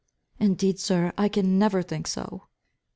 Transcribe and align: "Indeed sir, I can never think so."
"Indeed 0.39 0.79
sir, 0.79 1.13
I 1.15 1.29
can 1.29 1.59
never 1.59 1.83
think 1.83 2.07
so." 2.07 2.47